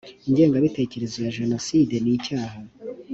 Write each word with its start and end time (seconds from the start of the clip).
ingengabitekerezo 0.27 1.17
ya 1.25 1.33
jenoside 1.37 1.93
ni 2.03 2.11
icyaha 2.17 2.57